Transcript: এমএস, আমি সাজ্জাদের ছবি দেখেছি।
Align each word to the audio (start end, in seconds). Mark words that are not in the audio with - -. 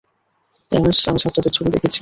এমএস, 0.71 0.99
আমি 1.09 1.19
সাজ্জাদের 1.19 1.53
ছবি 1.53 1.69
দেখেছি। 1.69 1.89